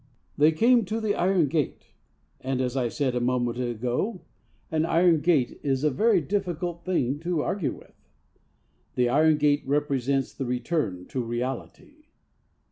'They 0.35 0.51
came 0.53 0.83
to 0.83 0.99
the 0.99 1.13
iron 1.13 1.47
gate,' 1.47 1.93
and, 2.39 2.59
as 2.59 2.75
I 2.75 2.89
said 2.89 3.13
a 3.13 3.19
moment 3.21 3.59
ago, 3.59 4.21
an 4.71 4.83
iron 4.83 5.19
gate 5.21 5.59
is 5.61 5.83
a 5.83 5.91
very 5.91 6.19
difficult 6.21 6.83
thing 6.83 7.19
to 7.19 7.43
argue 7.43 7.73
with. 7.75 7.93
The 8.95 9.09
iron 9.09 9.37
gate 9.37 9.61
represents 9.63 10.33
the 10.33 10.45
return 10.47 11.05
to 11.09 11.21
reality. 11.21 12.05